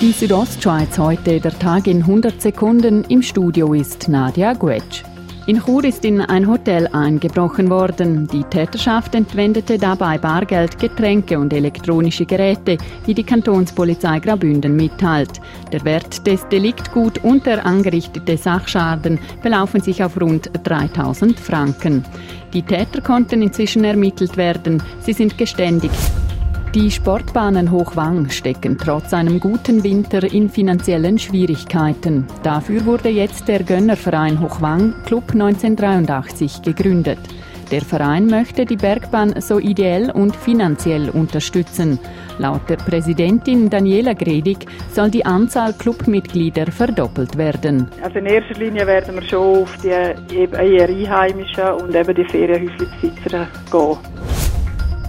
[0.00, 3.04] Die Südostschweiz heute, der Tag in 100 Sekunden.
[3.04, 5.04] Im Studio ist Nadia Guetsch.
[5.46, 8.26] In Chur ist in ein Hotel eingebrochen worden.
[8.26, 12.76] Die Täterschaft entwendete dabei Bargeld, Getränke und elektronische Geräte,
[13.06, 15.40] wie die Kantonspolizei Graubünden mitteilt.
[15.70, 22.04] Der Wert des Deliktgut und der angerichtete Sachschaden belaufen sich auf rund 3000 Franken.
[22.52, 24.82] Die Täter konnten inzwischen ermittelt werden.
[25.00, 25.92] Sie sind geständig.
[26.74, 32.26] Die Sportbahnen Hochwang stecken trotz einem guten Winter in finanziellen Schwierigkeiten.
[32.42, 37.20] Dafür wurde jetzt der Gönnerverein Hochwang Club 1983 gegründet.
[37.70, 42.00] Der Verein möchte die Bergbahn so ideell und finanziell unterstützen.
[42.38, 47.86] Laut der Präsidentin Daniela Gredig soll die Anzahl Clubmitglieder verdoppelt werden.
[48.02, 53.46] Also in erster Linie werden wir schon auf die eher Einheimischen und eben die Ferienhäuslebesitzer
[53.70, 54.13] gehen.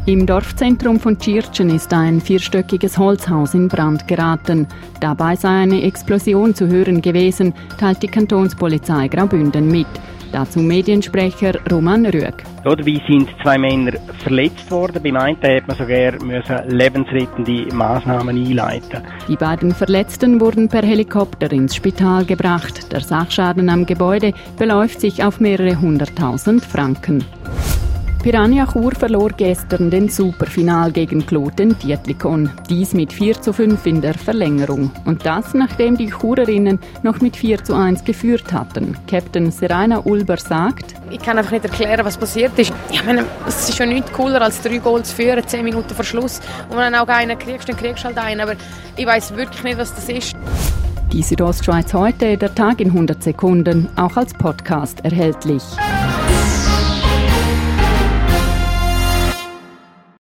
[0.07, 4.67] Im Dorfzentrum von Tschirtschen ist ein vierstöckiges Holzhaus in Brand geraten.
[4.99, 9.87] Dabei sei eine Explosion zu hören gewesen, teilt die Kantonspolizei Graubünden mit.
[10.31, 12.43] Dazu Mediensprecher Roman Rüeg.
[12.63, 15.01] Dabei sind zwei Männer verletzt worden.
[15.01, 19.01] Beim einen hat man sogar müssen lebensrettende Maßnahmen einleiten.
[19.27, 22.91] Die beiden Verletzten wurden per Helikopter ins Spital gebracht.
[22.91, 27.23] Der Sachschaden am Gebäude beläuft sich auf mehrere hunderttausend Franken.
[28.25, 32.49] Piranha Chur verlor gestern den Superfinal gegen Kloten Dietlikon.
[32.67, 34.89] Dies mit 4 zu 5 in der Verlängerung.
[35.05, 38.97] Und das, nachdem die Churerinnen noch mit 4 zu 1 geführt hatten.
[39.07, 42.73] Captain Serena Ulber sagt, ich kann einfach nicht erklären, was passiert ist.
[42.89, 46.03] Ich meine, es ist ja nichts cooler, als drei Goals zu führen, 10 Minuten vor
[46.03, 46.41] Schluss.
[46.71, 48.41] Und wenn du auch einen kriegst, dann kriegst du halt einen.
[48.41, 48.55] Aber
[48.97, 50.35] ich weiß wirklich nicht, was das ist.
[51.13, 55.61] Die Südostschweiz heute, der Tag in 100 Sekunden, auch als Podcast erhältlich.